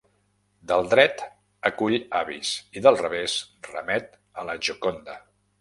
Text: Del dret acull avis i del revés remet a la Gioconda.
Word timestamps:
Del 0.71 0.87
dret 0.93 1.21
acull 1.71 1.97
avis 2.21 2.55
i 2.81 2.83
del 2.87 2.99
revés 3.05 3.39
remet 3.71 4.19
a 4.43 4.51
la 4.53 4.61
Gioconda. 4.69 5.21